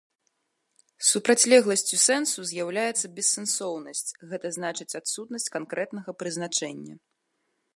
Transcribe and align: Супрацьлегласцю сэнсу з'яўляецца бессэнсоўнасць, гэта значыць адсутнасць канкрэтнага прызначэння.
Супрацьлегласцю 1.09 1.97
сэнсу 2.07 2.39
з'яўляецца 2.51 3.11
бессэнсоўнасць, 3.17 4.15
гэта 4.33 4.47
значыць 4.57 4.97
адсутнасць 5.01 5.49
канкрэтнага 5.57 6.17
прызначэння. 6.23 6.95